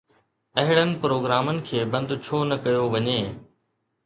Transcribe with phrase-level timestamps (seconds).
[0.61, 3.19] اهڙن پروگرامن کي بند ڇو نه ڪيو وڃي؟